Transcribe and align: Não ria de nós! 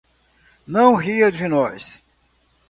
Não 0.65 0.95
ria 0.95 1.31
de 1.31 1.47
nós! 1.47 2.03